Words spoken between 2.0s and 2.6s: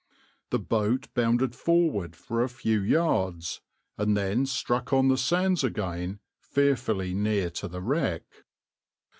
for a